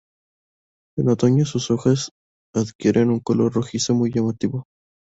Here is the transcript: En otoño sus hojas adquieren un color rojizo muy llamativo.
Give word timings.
En 0.97 1.09
otoño 1.09 1.45
sus 1.45 1.69
hojas 1.69 2.09
adquieren 2.55 3.11
un 3.11 3.19
color 3.19 3.53
rojizo 3.53 3.93
muy 3.93 4.11
llamativo. 4.11 4.65